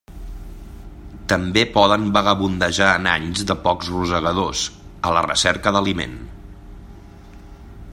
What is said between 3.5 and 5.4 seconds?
de pocs rosegadors, a la